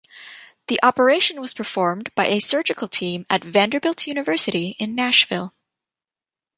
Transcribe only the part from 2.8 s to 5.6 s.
team at Vanderbilt University in Nashville.